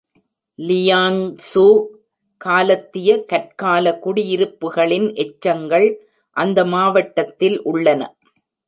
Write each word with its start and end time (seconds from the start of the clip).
லியாங்சூ 0.59 1.65
காலத்திய 2.41 3.09
கற்கால 3.25 3.99
குடியிருப்புக்களின் 4.03 5.07
எச்சங்கள் 5.15 5.87
அந்த 6.37 6.65
மாவட்டத்தில் 6.65 7.57
உள்ளன. 7.63 8.01